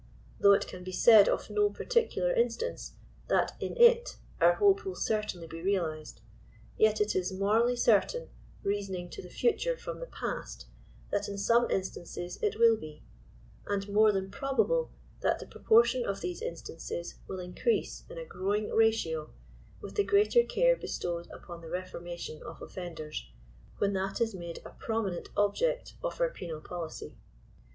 [0.39, 2.93] Though it can be said of no particular instance,
[3.27, 6.21] that in it our hope will certainly be realized,
[6.75, 8.29] yet it is morally cer^ tain,
[8.63, 10.65] reasoning to the future from the past,
[11.11, 13.03] that iasome instances it will be;
[13.67, 18.25] and more than probable that the proportion of these instan ces will increase in a
[18.25, 19.29] growing ratio,
[19.81, 23.27] with the greater care bestowed upon the reformation of offenders,
[23.77, 27.19] when that is made a prominent object of our penal policy.